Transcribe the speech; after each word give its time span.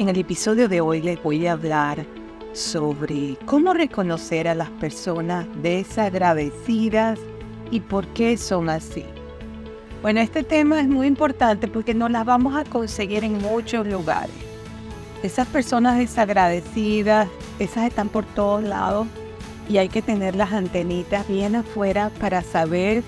En 0.00 0.08
el 0.08 0.16
episodio 0.16 0.66
de 0.66 0.80
hoy 0.80 1.02
les 1.02 1.22
voy 1.22 1.46
a 1.46 1.52
hablar 1.52 2.06
sobre 2.54 3.36
cómo 3.44 3.74
reconocer 3.74 4.48
a 4.48 4.54
las 4.54 4.70
personas 4.70 5.46
desagradecidas 5.62 7.18
y 7.70 7.80
por 7.80 8.06
qué 8.14 8.38
son 8.38 8.70
así. 8.70 9.04
Bueno, 10.00 10.20
este 10.20 10.42
tema 10.42 10.80
es 10.80 10.88
muy 10.88 11.06
importante 11.06 11.68
porque 11.68 11.92
no 11.92 12.08
las 12.08 12.24
vamos 12.24 12.56
a 12.56 12.64
conseguir 12.64 13.24
en 13.24 13.42
muchos 13.42 13.86
lugares. 13.86 14.34
Esas 15.22 15.46
personas 15.48 15.98
desagradecidas, 15.98 17.28
esas 17.58 17.86
están 17.86 18.08
por 18.08 18.24
todos 18.24 18.62
lados 18.62 19.06
y 19.68 19.76
hay 19.76 19.90
que 19.90 20.00
tener 20.00 20.34
las 20.34 20.54
antenitas 20.54 21.28
bien 21.28 21.56
afuera 21.56 22.10
para 22.18 22.40
saber 22.40 23.02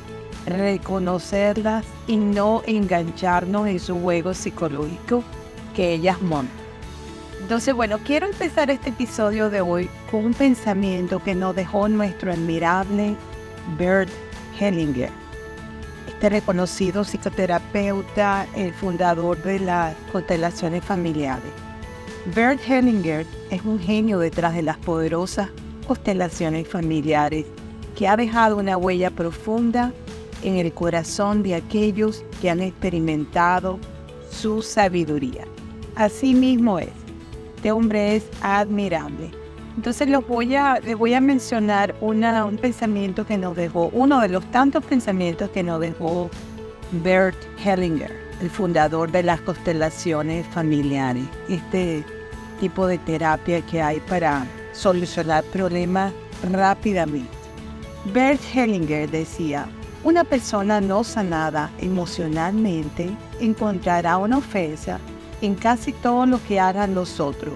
reconocerlas 0.44 1.86
y 2.06 2.18
no 2.18 2.60
engancharnos 2.66 3.66
en 3.66 3.80
su 3.80 3.98
juego 3.98 4.34
psicológico 4.34 5.24
que 5.74 5.94
ellas 5.94 6.20
montan. 6.20 6.61
Entonces, 7.52 7.74
bueno, 7.74 7.98
quiero 7.98 8.28
empezar 8.28 8.70
este 8.70 8.88
episodio 8.88 9.50
de 9.50 9.60
hoy 9.60 9.90
con 10.10 10.24
un 10.24 10.32
pensamiento 10.32 11.22
que 11.22 11.34
nos 11.34 11.54
dejó 11.54 11.86
nuestro 11.86 12.32
admirable 12.32 13.14
Bert 13.76 14.08
Hellinger, 14.58 15.10
este 16.08 16.30
reconocido 16.30 17.04
psicoterapeuta, 17.04 18.46
el 18.56 18.72
fundador 18.72 19.36
de 19.42 19.58
las 19.58 19.94
constelaciones 20.10 20.82
familiares. 20.82 21.52
Bert 22.34 22.58
Hellinger 22.66 23.26
es 23.50 23.62
un 23.66 23.78
genio 23.78 24.18
detrás 24.18 24.54
de 24.54 24.62
las 24.62 24.78
poderosas 24.78 25.50
constelaciones 25.86 26.66
familiares 26.66 27.44
que 27.98 28.08
ha 28.08 28.16
dejado 28.16 28.56
una 28.56 28.78
huella 28.78 29.10
profunda 29.10 29.92
en 30.42 30.56
el 30.56 30.72
corazón 30.72 31.42
de 31.42 31.56
aquellos 31.56 32.24
que 32.40 32.48
han 32.48 32.62
experimentado 32.62 33.78
su 34.30 34.62
sabiduría. 34.62 35.44
Así 35.96 36.32
mismo 36.32 36.78
es. 36.78 37.01
Este 37.62 37.70
hombre 37.70 38.16
es 38.16 38.24
admirable. 38.40 39.30
Entonces 39.76 40.08
les 40.08 40.26
voy 40.26 40.56
a, 40.56 40.80
les 40.80 40.98
voy 40.98 41.14
a 41.14 41.20
mencionar 41.20 41.94
un 42.00 42.58
pensamiento 42.60 43.24
que 43.24 43.38
nos 43.38 43.54
dejó, 43.54 43.88
uno 43.92 44.20
de 44.20 44.30
los 44.30 44.44
tantos 44.50 44.84
pensamientos 44.84 45.48
que 45.50 45.62
nos 45.62 45.78
dejó 45.78 46.28
Bert 46.90 47.36
Hellinger, 47.64 48.10
el 48.40 48.50
fundador 48.50 49.12
de 49.12 49.22
las 49.22 49.40
constelaciones 49.42 50.44
familiares, 50.48 51.22
este 51.48 52.04
tipo 52.58 52.88
de 52.88 52.98
terapia 52.98 53.60
que 53.60 53.80
hay 53.80 54.00
para 54.00 54.44
solucionar 54.72 55.44
problemas 55.44 56.12
rápidamente. 56.50 57.30
Bert 58.12 58.40
Hellinger 58.52 59.08
decía, 59.08 59.68
una 60.02 60.24
persona 60.24 60.80
no 60.80 61.04
sanada 61.04 61.70
emocionalmente 61.78 63.08
encontrará 63.38 64.16
una 64.16 64.38
ofensa 64.38 64.98
en 65.42 65.54
casi 65.56 65.92
todo 65.92 66.24
lo 66.24 66.42
que 66.44 66.58
hagan 66.58 66.94
los 66.94 67.20
otros. 67.20 67.54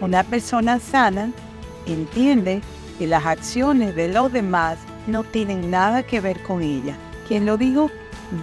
Una 0.00 0.24
persona 0.24 0.78
sana 0.78 1.30
entiende 1.86 2.60
que 2.98 3.06
las 3.06 3.24
acciones 3.24 3.94
de 3.96 4.08
los 4.08 4.32
demás 4.32 4.78
no 5.06 5.24
tienen 5.24 5.70
nada 5.70 6.02
que 6.02 6.20
ver 6.20 6.42
con 6.42 6.60
ella. 6.60 6.96
¿Quién 7.28 7.46
lo 7.46 7.56
dijo? 7.56 7.90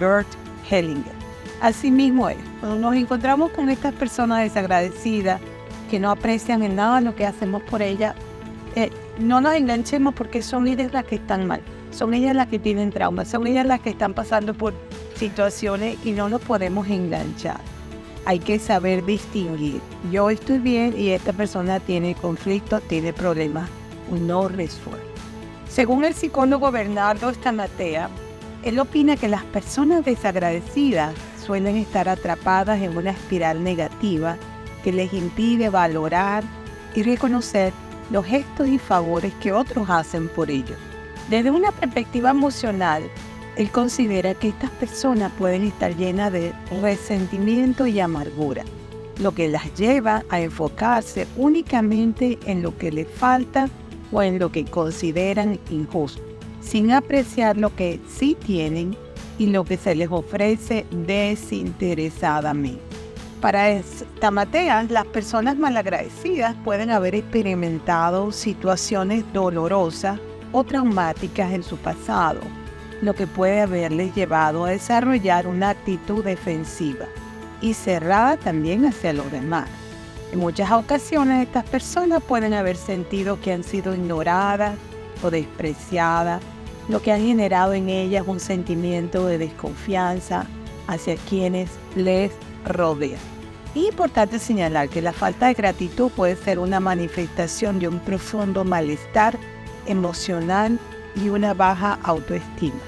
Bert 0.00 0.28
Hellinger. 0.68 1.12
Asimismo 1.60 2.28
es, 2.28 2.38
cuando 2.60 2.78
nos 2.78 2.96
encontramos 2.96 3.52
con 3.52 3.68
estas 3.68 3.94
personas 3.94 4.42
desagradecidas 4.42 5.40
que 5.90 6.00
no 6.00 6.10
aprecian 6.10 6.62
en 6.62 6.76
nada 6.76 7.00
lo 7.00 7.14
que 7.14 7.26
hacemos 7.26 7.62
por 7.64 7.82
ellas, 7.82 8.14
eh, 8.76 8.90
no 9.18 9.40
nos 9.40 9.54
enganchemos 9.54 10.14
porque 10.14 10.42
son 10.42 10.66
ellas 10.66 10.92
las 10.92 11.04
que 11.04 11.16
están 11.16 11.46
mal. 11.46 11.60
Son 11.90 12.14
ellas 12.14 12.34
las 12.36 12.46
que 12.46 12.58
tienen 12.58 12.90
traumas, 12.90 13.28
son 13.28 13.46
ellas 13.46 13.66
las 13.66 13.80
que 13.80 13.90
están 13.90 14.14
pasando 14.14 14.54
por 14.54 14.72
situaciones 15.16 15.98
y 16.04 16.12
no 16.12 16.28
nos 16.28 16.40
podemos 16.40 16.88
enganchar. 16.88 17.60
Hay 18.30 18.38
que 18.38 18.60
saber 18.60 19.04
distinguir. 19.04 19.80
Yo 20.12 20.30
estoy 20.30 20.60
bien 20.60 20.94
y 20.96 21.08
esta 21.08 21.32
persona 21.32 21.80
tiene 21.80 22.14
conflicto, 22.14 22.80
tiene 22.80 23.12
problemas 23.12 23.68
no 24.08 24.46
resuelto. 24.46 25.04
Según 25.68 26.04
el 26.04 26.14
psicólogo 26.14 26.70
Bernardo 26.70 27.28
Stamatea, 27.34 28.08
él 28.62 28.78
opina 28.78 29.16
que 29.16 29.26
las 29.26 29.42
personas 29.46 30.04
desagradecidas 30.04 31.12
suelen 31.44 31.74
estar 31.74 32.08
atrapadas 32.08 32.80
en 32.80 32.96
una 32.96 33.10
espiral 33.10 33.64
negativa 33.64 34.36
que 34.84 34.92
les 34.92 35.12
impide 35.12 35.68
valorar 35.68 36.44
y 36.94 37.02
reconocer 37.02 37.72
los 38.12 38.24
gestos 38.26 38.68
y 38.68 38.78
favores 38.78 39.34
que 39.42 39.52
otros 39.52 39.90
hacen 39.90 40.28
por 40.28 40.52
ellos. 40.52 40.78
Desde 41.28 41.50
una 41.50 41.72
perspectiva 41.72 42.30
emocional, 42.30 43.02
él 43.56 43.70
considera 43.70 44.34
que 44.34 44.48
estas 44.48 44.70
personas 44.70 45.32
pueden 45.38 45.64
estar 45.64 45.96
llenas 45.96 46.32
de 46.32 46.52
resentimiento 46.80 47.86
y 47.86 48.00
amargura, 48.00 48.64
lo 49.18 49.32
que 49.32 49.48
las 49.48 49.74
lleva 49.74 50.24
a 50.28 50.40
enfocarse 50.40 51.26
únicamente 51.36 52.38
en 52.46 52.62
lo 52.62 52.76
que 52.76 52.92
les 52.92 53.08
falta 53.08 53.68
o 54.12 54.22
en 54.22 54.38
lo 54.38 54.50
que 54.50 54.64
consideran 54.64 55.58
injusto, 55.70 56.22
sin 56.60 56.92
apreciar 56.92 57.56
lo 57.56 57.74
que 57.74 58.00
sí 58.08 58.36
tienen 58.46 58.96
y 59.38 59.46
lo 59.46 59.64
que 59.64 59.76
se 59.76 59.94
les 59.94 60.10
ofrece 60.10 60.86
desinteresadamente. 60.90 62.80
Para 63.40 63.80
Tamatea, 64.20 64.82
las 64.90 65.06
personas 65.06 65.56
malagradecidas 65.56 66.54
pueden 66.62 66.90
haber 66.90 67.14
experimentado 67.14 68.32
situaciones 68.32 69.24
dolorosas 69.32 70.20
o 70.52 70.62
traumáticas 70.62 71.52
en 71.54 71.62
su 71.62 71.78
pasado, 71.78 72.40
lo 73.02 73.14
que 73.14 73.26
puede 73.26 73.60
haberles 73.60 74.14
llevado 74.14 74.64
a 74.64 74.70
desarrollar 74.70 75.46
una 75.46 75.70
actitud 75.70 76.24
defensiva 76.24 77.06
y 77.60 77.74
cerrada 77.74 78.36
también 78.36 78.84
hacia 78.86 79.12
los 79.12 79.30
demás. 79.30 79.68
En 80.32 80.38
muchas 80.38 80.70
ocasiones 80.70 81.46
estas 81.46 81.64
personas 81.64 82.22
pueden 82.22 82.54
haber 82.54 82.76
sentido 82.76 83.40
que 83.40 83.52
han 83.52 83.64
sido 83.64 83.94
ignoradas 83.94 84.76
o 85.22 85.30
despreciadas, 85.30 86.40
lo 86.88 87.02
que 87.02 87.12
ha 87.12 87.18
generado 87.18 87.72
en 87.72 87.88
ellas 87.88 88.24
un 88.26 88.40
sentimiento 88.40 89.26
de 89.26 89.38
desconfianza 89.38 90.46
hacia 90.86 91.16
quienes 91.16 91.70
les 91.96 92.32
rodean. 92.64 93.20
Es 93.74 93.84
importante 93.84 94.38
señalar 94.38 94.88
que 94.88 95.02
la 95.02 95.12
falta 95.12 95.46
de 95.46 95.54
gratitud 95.54 96.10
puede 96.10 96.36
ser 96.36 96.58
una 96.58 96.80
manifestación 96.80 97.78
de 97.78 97.88
un 97.88 98.00
profundo 98.00 98.64
malestar 98.64 99.38
emocional 99.86 100.78
y 101.16 101.28
una 101.28 101.54
baja 101.54 101.98
autoestima. 102.02 102.80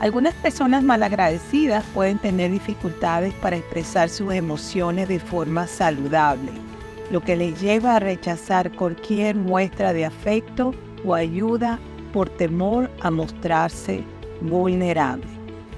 Algunas 0.00 0.34
personas 0.34 0.82
malagradecidas 0.82 1.84
pueden 1.94 2.18
tener 2.18 2.50
dificultades 2.50 3.32
para 3.34 3.56
expresar 3.56 4.08
sus 4.08 4.32
emociones 4.32 5.08
de 5.08 5.20
forma 5.20 5.66
saludable, 5.66 6.52
lo 7.10 7.20
que 7.20 7.36
les 7.36 7.60
lleva 7.60 7.96
a 7.96 8.00
rechazar 8.00 8.72
cualquier 8.72 9.36
muestra 9.36 9.92
de 9.92 10.04
afecto 10.04 10.74
o 11.04 11.14
ayuda 11.14 11.78
por 12.12 12.28
temor 12.28 12.90
a 13.00 13.10
mostrarse 13.10 14.02
vulnerable. 14.40 15.26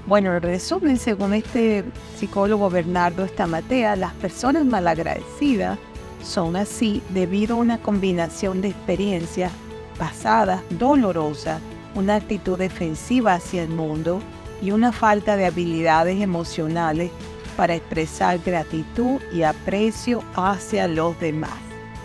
Bueno, 0.07 0.33
en 0.35 0.41
resumen, 0.41 0.97
según 0.97 1.33
este 1.33 1.83
psicólogo 2.17 2.69
Bernardo 2.69 3.25
Estamatea, 3.25 3.95
las 3.95 4.13
personas 4.13 4.65
malagradecidas 4.65 5.77
son 6.23 6.55
así 6.55 7.01
debido 7.09 7.55
a 7.55 7.59
una 7.59 7.77
combinación 7.77 8.61
de 8.61 8.69
experiencias 8.69 9.51
pasada 9.97 10.63
dolorosa, 10.69 11.59
una 11.97 12.15
actitud 12.15 12.59
defensiva 12.59 13.33
hacia 13.33 13.63
el 13.63 13.69
mundo 13.69 14.21
y 14.61 14.71
una 14.71 14.91
falta 14.91 15.35
de 15.35 15.47
habilidades 15.47 16.21
emocionales 16.21 17.11
para 17.55 17.75
expresar 17.75 18.39
gratitud 18.39 19.19
y 19.33 19.41
aprecio 19.41 20.23
hacia 20.35 20.87
los 20.87 21.19
demás. 21.19 21.57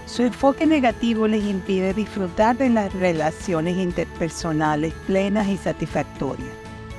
Su 0.06 0.22
enfoque 0.22 0.66
negativo 0.66 1.28
les 1.28 1.44
impide 1.44 1.92
disfrutar 1.92 2.56
de 2.56 2.70
las 2.70 2.92
relaciones 2.94 3.76
interpersonales 3.76 4.94
plenas 5.06 5.48
y 5.48 5.58
satisfactorias 5.58 6.50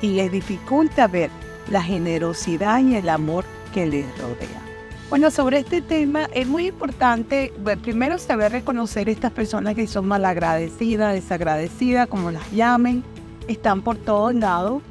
y 0.02 0.10
les 0.10 0.32
dificulta 0.32 1.08
ver 1.08 1.32
la 1.70 1.82
generosidad 1.82 2.80
y 2.80 2.96
el 2.96 3.10
amor 3.10 3.44
que 3.74 3.88
les 3.88 4.06
rodea. 4.20 4.63
Bueno, 5.14 5.30
sobre 5.30 5.60
este 5.60 5.84
tema 5.84 6.28
es 6.34 6.48
muy 6.48 6.66
importante, 6.66 7.54
primero 7.84 8.18
saber 8.18 8.52
reconocer 8.52 9.10
estas 9.10 9.32
personas 9.32 9.76
que 9.76 9.86
son 9.86 10.08
malagradecidas, 10.08 11.14
desagradecidas, 11.14 12.08
como 12.08 12.32
las 12.32 12.52
llamen, 12.52 13.04
están 13.48 13.84
por 13.84 13.96
todos 13.96 14.34
lados 14.34 14.82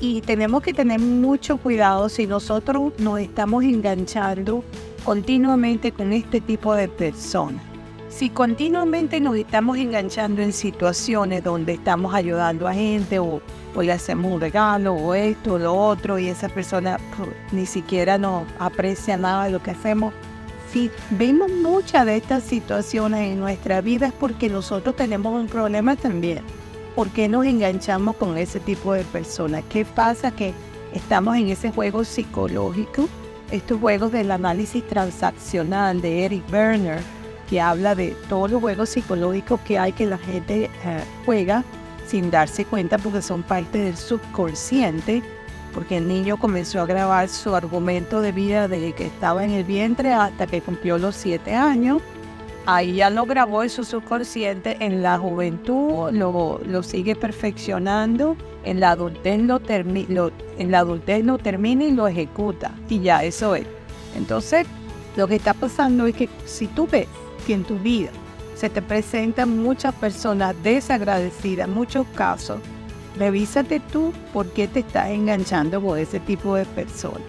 y 0.00 0.22
tenemos 0.22 0.64
que 0.64 0.74
tener 0.74 0.98
mucho 0.98 1.56
cuidado 1.56 2.08
si 2.08 2.26
nosotros 2.26 2.94
nos 2.98 3.20
estamos 3.20 3.62
enganchando 3.62 4.64
continuamente 5.04 5.92
con 5.92 6.12
este 6.12 6.40
tipo 6.40 6.74
de 6.74 6.88
personas. 6.88 7.62
Si 8.08 8.28
continuamente 8.28 9.20
nos 9.20 9.36
estamos 9.36 9.78
enganchando 9.78 10.42
en 10.42 10.52
situaciones 10.52 11.44
donde 11.44 11.74
estamos 11.74 12.12
ayudando 12.12 12.66
a 12.66 12.74
gente 12.74 13.20
o 13.20 13.40
o 13.74 13.82
le 13.82 13.92
hacemos 13.92 14.32
un 14.32 14.40
regalo 14.40 14.94
o 14.94 15.14
esto 15.14 15.54
o 15.54 15.58
lo 15.58 15.74
otro 15.74 16.18
y 16.18 16.28
esa 16.28 16.48
persona 16.48 16.98
pues, 17.16 17.30
ni 17.52 17.66
siquiera 17.66 18.18
nos 18.18 18.44
aprecia 18.58 19.16
nada 19.16 19.44
de 19.44 19.50
lo 19.50 19.62
que 19.62 19.72
hacemos. 19.72 20.12
Si 20.72 20.90
vemos 21.10 21.50
muchas 21.50 22.06
de 22.06 22.16
estas 22.16 22.44
situaciones 22.44 23.32
en 23.32 23.40
nuestra 23.40 23.80
vida 23.80 24.08
es 24.08 24.12
porque 24.12 24.48
nosotros 24.48 24.94
tenemos 24.94 25.34
un 25.34 25.48
problema 25.48 25.96
también. 25.96 26.42
¿Por 26.94 27.08
qué 27.08 27.28
nos 27.28 27.46
enganchamos 27.46 28.16
con 28.16 28.36
ese 28.38 28.60
tipo 28.60 28.92
de 28.92 29.04
personas? 29.04 29.64
¿Qué 29.68 29.84
pasa? 29.84 30.30
Que 30.30 30.52
estamos 30.92 31.36
en 31.36 31.48
ese 31.48 31.70
juego 31.70 32.04
psicológico 32.04 33.08
estos 33.50 33.80
juegos 33.80 34.12
del 34.12 34.30
análisis 34.30 34.86
transaccional 34.86 36.00
de 36.00 36.24
Eric 36.24 36.48
Berner, 36.50 37.00
que 37.48 37.60
habla 37.60 37.94
de 37.94 38.16
todos 38.28 38.50
los 38.50 38.60
juegos 38.60 38.90
psicológicos 38.90 39.60
que 39.60 39.78
hay 39.78 39.92
que 39.92 40.06
la 40.06 40.18
gente 40.18 40.70
eh, 40.84 41.04
juega 41.26 41.64
sin 42.10 42.30
darse 42.30 42.64
cuenta 42.64 42.98
porque 42.98 43.22
son 43.22 43.44
parte 43.44 43.78
del 43.78 43.96
subconsciente, 43.96 45.22
porque 45.72 45.98
el 45.98 46.08
niño 46.08 46.38
comenzó 46.38 46.80
a 46.80 46.86
grabar 46.86 47.28
su 47.28 47.54
argumento 47.54 48.20
de 48.20 48.32
vida 48.32 48.66
desde 48.66 48.92
que 48.94 49.06
estaba 49.06 49.44
en 49.44 49.52
el 49.52 49.62
vientre 49.62 50.12
hasta 50.12 50.48
que 50.48 50.60
cumplió 50.60 50.98
los 50.98 51.14
siete 51.14 51.54
años. 51.54 52.02
Ahí 52.66 52.96
ya 52.96 53.10
lo 53.10 53.26
grabó 53.26 53.62
en 53.62 53.70
su 53.70 53.84
subconsciente, 53.84 54.76
en 54.80 55.02
la 55.02 55.18
juventud 55.18 56.10
lo, 56.10 56.60
lo 56.66 56.82
sigue 56.82 57.14
perfeccionando, 57.14 58.36
en 58.64 58.80
la 58.80 58.90
adultez 58.90 59.40
lo, 59.40 59.60
en 60.58 60.70
la 60.70 60.80
adultez 60.80 61.24
lo 61.24 61.38
termina 61.38 61.84
y 61.84 61.92
lo 61.92 62.08
ejecuta. 62.08 62.72
Y 62.88 63.00
ya, 63.00 63.22
eso 63.22 63.54
es. 63.54 63.66
Entonces, 64.16 64.66
lo 65.16 65.28
que 65.28 65.36
está 65.36 65.54
pasando 65.54 66.06
es 66.06 66.16
que 66.16 66.28
si 66.44 66.66
tú 66.66 66.88
ves 66.90 67.06
que 67.46 67.54
en 67.54 67.62
tu 67.62 67.78
vida 67.78 68.10
se 68.60 68.68
te 68.68 68.82
presentan 68.82 69.62
muchas 69.62 69.94
personas 69.94 70.54
desagradecidas, 70.62 71.66
muchos 71.66 72.06
casos, 72.14 72.60
revísate 73.16 73.80
tú 73.80 74.12
por 74.34 74.52
qué 74.52 74.68
te 74.68 74.80
estás 74.80 75.08
enganchando 75.08 75.80
con 75.80 75.98
ese 75.98 76.20
tipo 76.20 76.56
de 76.56 76.66
personas. 76.66 77.22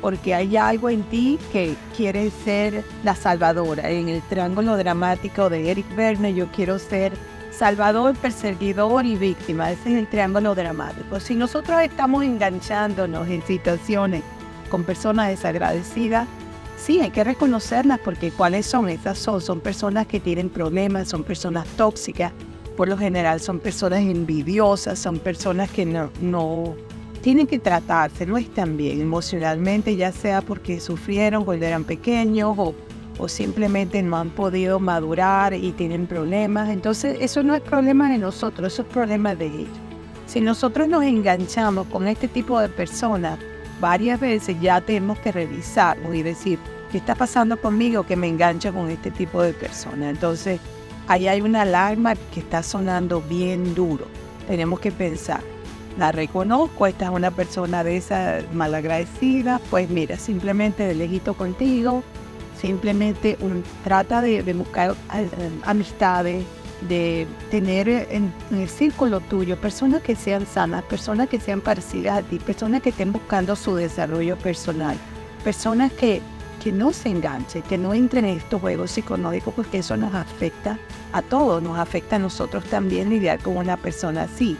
Porque 0.00 0.32
hay 0.32 0.56
algo 0.56 0.88
en 0.88 1.02
ti 1.02 1.40
que 1.52 1.74
quiere 1.96 2.30
ser 2.44 2.84
la 3.02 3.16
salvadora. 3.16 3.90
En 3.90 4.08
el 4.08 4.22
triángulo 4.22 4.76
dramático 4.76 5.50
de 5.50 5.72
Eric 5.72 5.92
Verne, 5.96 6.32
yo 6.34 6.46
quiero 6.52 6.78
ser 6.78 7.12
salvador, 7.50 8.14
perseguidor 8.14 9.04
y 9.06 9.16
víctima. 9.16 9.72
Ese 9.72 9.92
es 9.92 9.98
el 9.98 10.06
triángulo 10.06 10.54
dramático. 10.54 11.18
Si 11.18 11.34
nosotros 11.34 11.82
estamos 11.82 12.22
enganchándonos 12.22 13.26
en 13.26 13.42
situaciones 13.42 14.22
con 14.70 14.84
personas 14.84 15.30
desagradecidas, 15.30 16.28
sí, 16.76 17.00
hay 17.00 17.10
que 17.10 17.24
reconocerlas 17.24 18.00
porque 18.00 18.30
cuáles 18.30 18.66
son 18.66 18.88
esas 18.88 19.18
son, 19.18 19.40
son 19.40 19.60
personas 19.60 20.06
que 20.06 20.20
tienen 20.20 20.48
problemas, 20.48 21.08
son 21.08 21.24
personas 21.24 21.66
tóxicas, 21.76 22.32
por 22.76 22.88
lo 22.88 22.98
general 22.98 23.40
son 23.40 23.58
personas 23.58 24.00
envidiosas, 24.00 24.98
son 24.98 25.18
personas 25.18 25.70
que 25.70 25.86
no, 25.86 26.10
no 26.20 26.74
tienen 27.22 27.46
que 27.46 27.58
tratarse, 27.58 28.26
no 28.26 28.36
están 28.36 28.76
bien 28.76 29.00
emocionalmente, 29.00 29.96
ya 29.96 30.12
sea 30.12 30.42
porque 30.42 30.78
sufrieron 30.78 31.44
cuando 31.44 31.66
eran 31.66 31.84
pequeños 31.84 32.54
o, 32.56 32.74
o 33.18 33.28
simplemente 33.28 34.02
no 34.02 34.16
han 34.16 34.30
podido 34.30 34.78
madurar 34.78 35.54
y 35.54 35.72
tienen 35.72 36.06
problemas. 36.06 36.68
Entonces, 36.68 37.16
eso 37.20 37.42
no 37.42 37.54
es 37.54 37.62
problema 37.62 38.10
de 38.10 38.18
nosotros, 38.18 38.72
eso 38.72 38.82
es 38.82 38.88
problema 38.88 39.34
de 39.34 39.46
ellos. 39.46 39.78
Si 40.26 40.40
nosotros 40.40 40.88
nos 40.88 41.02
enganchamos 41.04 41.86
con 41.86 42.06
este 42.06 42.28
tipo 42.28 42.60
de 42.60 42.68
personas, 42.68 43.38
varias 43.80 44.20
veces 44.20 44.56
ya 44.60 44.80
tenemos 44.80 45.18
que 45.18 45.32
revisarnos 45.32 46.14
y 46.14 46.22
decir, 46.22 46.58
¿qué 46.90 46.98
está 46.98 47.14
pasando 47.14 47.60
conmigo 47.60 48.04
que 48.04 48.16
me 48.16 48.28
engancha 48.28 48.72
con 48.72 48.90
este 48.90 49.10
tipo 49.10 49.42
de 49.42 49.52
personas? 49.52 50.10
Entonces, 50.10 50.60
ahí 51.08 51.28
hay 51.28 51.40
una 51.40 51.62
alarma 51.62 52.14
que 52.32 52.40
está 52.40 52.62
sonando 52.62 53.22
bien 53.22 53.74
duro. 53.74 54.06
Tenemos 54.46 54.80
que 54.80 54.92
pensar, 54.92 55.40
la 55.98 56.12
reconozco, 56.12 56.86
esta 56.86 57.06
es 57.06 57.10
una 57.10 57.30
persona 57.30 57.82
de 57.82 57.96
esa 57.96 58.40
malagradecida, 58.52 59.60
pues 59.70 59.90
mira, 59.90 60.16
simplemente 60.18 60.84
de 60.84 60.94
lejito 60.94 61.34
contigo, 61.34 62.02
simplemente 62.60 63.36
trata 63.84 64.20
de, 64.20 64.42
buscar 64.52 64.94
eh, 65.14 65.28
amistades, 65.64 66.44
de 66.82 67.26
tener 67.50 67.88
en, 67.88 68.32
el 68.50 68.68
círculo 68.68 69.20
tuyo 69.20 69.56
personas 69.56 70.02
que 70.02 70.14
sean 70.14 70.46
sanas, 70.46 70.84
personas 70.84 71.28
que 71.28 71.40
sean 71.40 71.60
parecidas 71.60 72.18
a 72.18 72.22
ti, 72.22 72.38
personas 72.38 72.82
que 72.82 72.90
estén 72.90 73.12
buscando 73.12 73.56
su 73.56 73.74
desarrollo 73.74 74.36
personal, 74.36 74.96
personas 75.42 75.92
que, 75.92 76.20
que 76.62 76.72
no 76.72 76.92
se 76.92 77.08
enganchen, 77.08 77.62
que 77.62 77.78
no 77.78 77.94
entren 77.94 78.24
en 78.26 78.36
estos 78.36 78.60
juegos 78.60 78.90
psicológicos, 78.90 79.54
porque 79.54 79.78
eso 79.78 79.96
nos 79.96 80.14
afecta 80.14 80.78
a 81.12 81.22
todos, 81.22 81.62
nos 81.62 81.78
afecta 81.78 82.16
a 82.16 82.18
nosotros 82.18 82.64
también 82.64 83.08
lidiar 83.08 83.38
con 83.40 83.56
una 83.56 83.76
persona 83.76 84.22
así. 84.22 84.56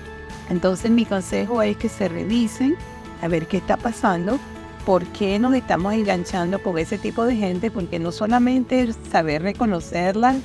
Entonces 0.48 0.90
mi 0.90 1.04
consejo 1.04 1.62
es 1.62 1.76
que 1.76 1.88
se 1.88 2.08
revisen 2.08 2.76
a 3.20 3.28
ver 3.28 3.46
qué 3.46 3.58
está 3.58 3.76
pasando, 3.76 4.38
por 4.86 5.04
qué 5.06 5.38
nos 5.38 5.54
estamos 5.54 5.92
enganchando 5.92 6.62
con 6.62 6.78
ese 6.78 6.96
tipo 6.96 7.24
de 7.24 7.34
gente, 7.36 7.70
porque 7.70 7.98
no 7.98 8.12
solamente 8.12 8.92
saber 9.10 9.42
reconocerlas, 9.42 10.36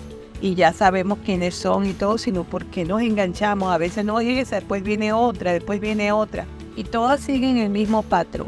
y 0.42 0.56
ya 0.56 0.74
sabemos 0.74 1.20
quiénes 1.24 1.56
son 1.56 1.86
y 1.86 1.94
todo, 1.94 2.18
sino 2.18 2.44
porque 2.44 2.84
nos 2.84 3.02
enganchamos. 3.02 3.72
A 3.72 3.78
veces 3.78 4.04
no 4.04 4.20
es 4.20 4.40
esa, 4.40 4.56
después 4.58 4.84
viene 4.84 5.14
otra, 5.14 5.54
después 5.54 5.80
viene 5.80 6.12
otra. 6.12 6.46
Y 6.76 6.84
todas 6.84 7.20
siguen 7.22 7.58
el 7.58 7.70
mismo 7.70 8.02
patrón. 8.02 8.48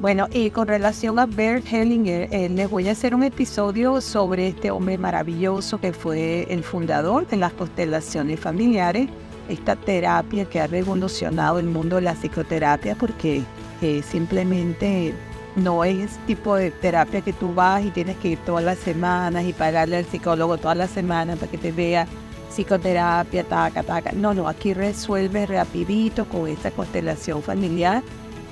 Bueno, 0.00 0.28
y 0.32 0.50
con 0.50 0.68
relación 0.68 1.18
a 1.18 1.26
Bert 1.26 1.66
Hellinger, 1.72 2.32
eh, 2.32 2.48
les 2.48 2.70
voy 2.70 2.88
a 2.88 2.92
hacer 2.92 3.14
un 3.14 3.24
episodio 3.24 4.00
sobre 4.00 4.48
este 4.48 4.70
hombre 4.70 4.96
maravilloso 4.96 5.80
que 5.80 5.92
fue 5.92 6.46
el 6.50 6.62
fundador 6.62 7.26
de 7.26 7.36
las 7.36 7.52
constelaciones 7.52 8.38
familiares, 8.38 9.08
esta 9.48 9.74
terapia 9.74 10.44
que 10.44 10.60
ha 10.60 10.68
revolucionado 10.68 11.58
el 11.58 11.66
mundo 11.66 11.96
de 11.96 12.02
la 12.02 12.14
psicoterapia 12.14 12.94
porque 12.94 13.42
eh, 13.82 14.02
simplemente 14.08 15.14
no 15.58 15.84
es 15.84 16.16
tipo 16.26 16.56
de 16.56 16.70
terapia 16.70 17.20
que 17.20 17.32
tú 17.32 17.54
vas 17.54 17.84
y 17.84 17.90
tienes 17.90 18.16
que 18.16 18.28
ir 18.28 18.38
todas 18.38 18.64
las 18.64 18.78
semanas 18.78 19.44
y 19.44 19.52
pagarle 19.52 19.96
al 19.98 20.04
psicólogo 20.04 20.58
todas 20.58 20.76
las 20.76 20.90
semanas 20.90 21.38
para 21.38 21.50
que 21.50 21.58
te 21.58 21.72
vea 21.72 22.06
psicoterapia, 22.50 23.44
taca, 23.44 23.82
taca. 23.82 24.12
No, 24.12 24.34
no, 24.34 24.48
aquí 24.48 24.74
resuelve 24.74 25.46
rapidito 25.46 26.24
con 26.26 26.48
esta 26.48 26.70
constelación 26.70 27.42
familiar 27.42 28.02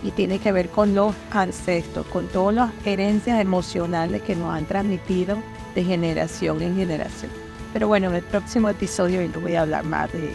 y 0.03 0.11
tiene 0.11 0.39
que 0.39 0.53
ver 0.53 0.69
con 0.69 0.95
los 0.95 1.15
ancestros, 1.31 2.07
con 2.07 2.27
todas 2.29 2.55
las 2.55 2.71
herencias 2.85 3.41
emocionales 3.41 4.23
que 4.23 4.37
nos 4.37 4.55
han 4.55 4.67
transmitido 4.67 5.39
de 5.75 5.85
generación 5.85 6.63
en 6.63 6.77
generación. 6.77 7.31
Pero 7.73 7.89
bueno, 7.89 8.09
en 8.09 8.17
el 8.17 8.23
próximo 8.23 8.69
episodio 8.69 9.23
yo 9.23 9.41
voy 9.41 9.55
a 9.55 9.63
hablar 9.63 9.85
más 9.85 10.13
de... 10.13 10.33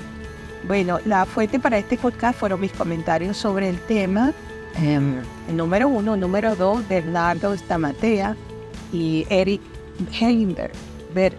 Bueno, 0.68 1.00
la 1.06 1.26
fuente 1.26 1.60
para 1.60 1.78
este 1.78 1.98
podcast 1.98 2.40
fueron 2.40 2.60
mis 2.60 2.72
comentarios 2.72 3.38
sobre 3.38 3.70
el 3.70 3.80
tema 3.80 4.32
Em, 4.76 5.22
número 5.54 5.88
uno, 5.88 6.16
número 6.16 6.56
dos, 6.56 6.88
Bernardo 6.88 7.54
Stamatea 7.54 8.36
y 8.94 9.26
Eric 9.30 9.62
Hellinger, 10.20 10.72
Bert, 11.14 11.36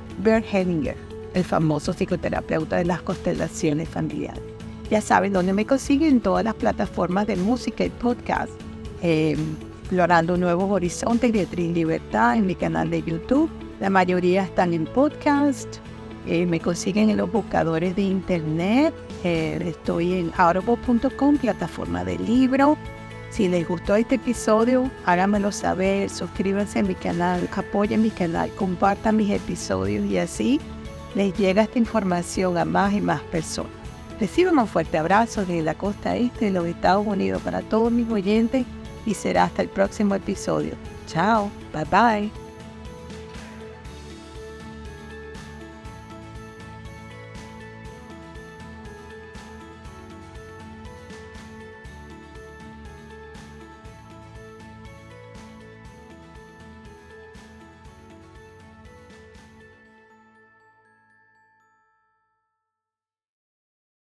Hellinger, 0.52 0.96
el 1.34 1.44
famoso 1.44 1.93
psicoterapeuta 1.93 2.76
de 2.76 2.84
las 2.84 3.02
constelaciones 3.02 3.88
familiares. 3.88 4.43
Ya 4.90 5.00
saben 5.00 5.32
dónde 5.32 5.52
me 5.55 5.64
consiguen 5.64 6.20
todas 6.20 6.44
las 6.44 6.55
plataformas 6.55 7.26
de 7.26 7.37
música 7.37 7.84
y 7.84 7.90
podcast. 7.90 8.52
Em, 9.00 9.38
explorando 9.81 10.37
nuevos 10.37 10.70
horizontes 10.70 11.32
de 11.32 11.44
Trin 11.44 11.75
Libertad 11.75 12.37
en 12.37 12.46
mi 12.46 12.55
canal 12.55 12.88
de 12.88 13.02
YouTube. 13.02 13.50
La 13.81 13.90
mayoría 13.90 14.44
están 14.44 14.72
en 14.72 14.86
podcast. 14.86 15.69
Eh, 16.27 16.46
me 16.46 16.60
consiguen 16.60 17.10
en 17.10 17.17
los 17.17 17.31
buscadores 17.31 17.96
de 17.96 18.03
internet. 18.03 18.94
Eh, 19.24 19.60
estoy 19.67 20.15
en 20.15 20.32
audible.com, 20.36 21.36
plataforma 21.36 22.05
de 22.05 22.19
libro. 22.19 22.79
Si 23.32 23.48
les 23.48 23.67
gustó 23.67 23.96
este 23.96 24.17
episodio, 24.17 24.91
háganmelo 25.06 25.53
saber, 25.53 26.10
suscríbanse 26.10 26.81
a 26.81 26.82
mi 26.82 26.94
canal, 26.94 27.48
apoyen 27.56 28.03
mi 28.03 28.10
canal, 28.10 28.51
compartan 28.51 29.17
mis 29.17 29.31
episodios 29.31 30.05
y 30.05 30.19
así 30.19 30.60
les 31.15 31.34
llega 31.39 31.62
esta 31.62 31.79
información 31.79 32.58
a 32.58 32.67
más 32.67 32.93
y 32.93 33.01
más 33.01 33.22
personas. 33.22 33.72
Reciban 34.20 34.58
un 34.58 34.69
fuerte 34.69 34.98
abrazo 34.98 35.46
desde 35.46 35.62
la 35.62 35.74
costa 35.74 36.15
este 36.15 36.44
de 36.44 36.51
los 36.51 36.67
Estados 36.67 37.06
Unidos 37.06 37.41
para 37.41 37.62
todos 37.62 37.91
mis 37.91 38.10
oyentes 38.10 38.67
y 39.06 39.15
será 39.15 39.44
hasta 39.44 39.62
el 39.62 39.70
próximo 39.70 40.15
episodio. 40.15 40.74
Chao, 41.06 41.51
bye 41.72 41.86
bye. 41.86 42.42